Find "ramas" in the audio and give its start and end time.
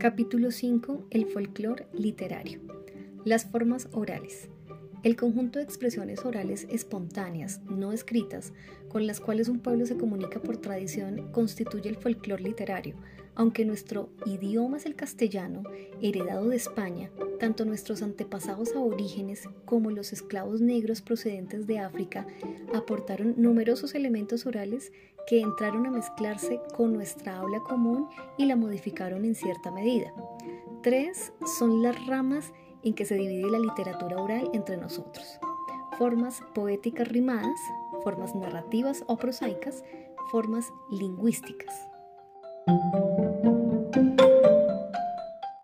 32.06-32.52